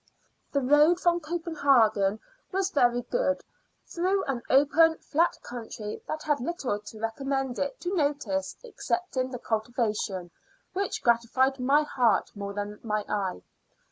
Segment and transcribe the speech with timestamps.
[0.51, 2.19] The road from Copenhagen
[2.51, 3.43] was very good,
[3.85, 9.37] through an open, flat country that had little to recommend it to notice excepting the
[9.37, 10.31] cultivation,
[10.73, 13.43] which gratified my heart more than my eye.